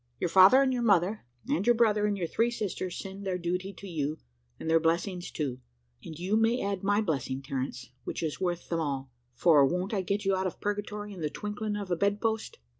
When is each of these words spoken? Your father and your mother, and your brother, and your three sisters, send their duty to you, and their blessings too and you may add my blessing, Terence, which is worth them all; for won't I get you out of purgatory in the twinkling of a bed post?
Your 0.19 0.29
father 0.29 0.63
and 0.63 0.73
your 0.73 0.81
mother, 0.81 1.25
and 1.47 1.63
your 1.67 1.75
brother, 1.75 2.07
and 2.07 2.17
your 2.17 2.25
three 2.25 2.49
sisters, 2.49 2.97
send 2.97 3.23
their 3.23 3.37
duty 3.37 3.71
to 3.73 3.87
you, 3.87 4.17
and 4.59 4.67
their 4.67 4.79
blessings 4.79 5.29
too 5.29 5.59
and 6.03 6.17
you 6.17 6.35
may 6.35 6.59
add 6.59 6.81
my 6.81 7.01
blessing, 7.01 7.43
Terence, 7.43 7.91
which 8.03 8.23
is 8.23 8.41
worth 8.41 8.67
them 8.69 8.79
all; 8.79 9.11
for 9.35 9.63
won't 9.63 9.93
I 9.93 10.01
get 10.01 10.25
you 10.25 10.35
out 10.35 10.47
of 10.47 10.59
purgatory 10.59 11.13
in 11.13 11.21
the 11.21 11.29
twinkling 11.29 11.75
of 11.75 11.91
a 11.91 11.95
bed 11.95 12.19
post? 12.19 12.57